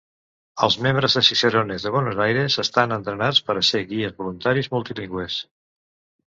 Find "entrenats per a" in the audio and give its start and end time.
2.97-3.65